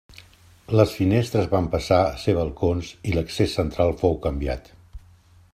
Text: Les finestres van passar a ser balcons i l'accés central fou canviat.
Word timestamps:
Les 0.79 0.93
finestres 0.99 1.49
van 1.51 1.67
passar 1.75 2.01
a 2.07 2.17
ser 2.23 2.35
balcons 2.39 2.91
i 3.11 3.15
l'accés 3.19 3.57
central 3.61 3.97
fou 4.01 4.21
canviat. 4.29 4.77